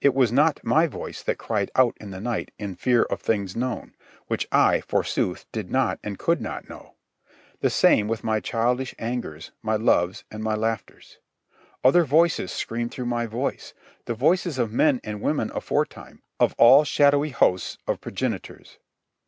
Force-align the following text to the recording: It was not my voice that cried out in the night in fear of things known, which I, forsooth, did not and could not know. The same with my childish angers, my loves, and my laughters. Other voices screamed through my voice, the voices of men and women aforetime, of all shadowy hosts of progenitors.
It 0.00 0.12
was 0.12 0.32
not 0.32 0.58
my 0.64 0.88
voice 0.88 1.22
that 1.22 1.38
cried 1.38 1.70
out 1.76 1.96
in 2.00 2.10
the 2.10 2.20
night 2.20 2.50
in 2.58 2.74
fear 2.74 3.02
of 3.04 3.20
things 3.20 3.54
known, 3.54 3.94
which 4.26 4.48
I, 4.50 4.80
forsooth, 4.80 5.46
did 5.52 5.70
not 5.70 6.00
and 6.02 6.18
could 6.18 6.40
not 6.40 6.68
know. 6.68 6.96
The 7.60 7.70
same 7.70 8.08
with 8.08 8.24
my 8.24 8.40
childish 8.40 8.92
angers, 8.98 9.52
my 9.62 9.76
loves, 9.76 10.24
and 10.32 10.42
my 10.42 10.56
laughters. 10.56 11.18
Other 11.84 12.02
voices 12.02 12.50
screamed 12.50 12.90
through 12.90 13.06
my 13.06 13.26
voice, 13.26 13.72
the 14.06 14.14
voices 14.14 14.58
of 14.58 14.72
men 14.72 15.00
and 15.04 15.20
women 15.22 15.52
aforetime, 15.54 16.24
of 16.40 16.56
all 16.58 16.82
shadowy 16.82 17.30
hosts 17.30 17.78
of 17.86 18.00
progenitors. 18.00 18.78